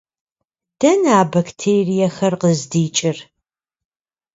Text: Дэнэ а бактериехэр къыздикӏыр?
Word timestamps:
Дэнэ 0.79 1.11
а 1.19 1.21
бактериехэр 1.31 2.33
къыздикӏыр? 2.41 3.17